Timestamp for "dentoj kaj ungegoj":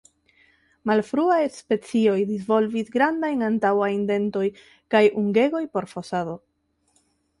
4.13-5.63